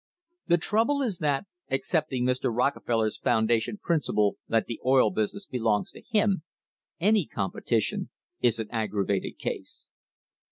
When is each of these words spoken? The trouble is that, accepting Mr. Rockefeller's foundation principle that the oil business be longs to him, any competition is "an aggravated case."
The 0.47 0.57
trouble 0.57 1.03
is 1.03 1.19
that, 1.19 1.45
accepting 1.69 2.25
Mr. 2.25 2.49
Rockefeller's 2.51 3.19
foundation 3.19 3.77
principle 3.77 4.37
that 4.47 4.65
the 4.65 4.79
oil 4.83 5.11
business 5.11 5.45
be 5.45 5.59
longs 5.59 5.91
to 5.91 6.01
him, 6.01 6.41
any 6.99 7.27
competition 7.27 8.09
is 8.41 8.57
"an 8.57 8.67
aggravated 8.71 9.37
case." 9.37 9.89